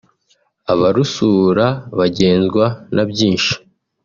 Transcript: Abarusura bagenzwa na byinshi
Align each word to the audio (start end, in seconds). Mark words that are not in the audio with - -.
Abarusura 0.73 1.65
bagenzwa 1.97 2.65
na 2.95 3.03
byinshi 3.09 3.53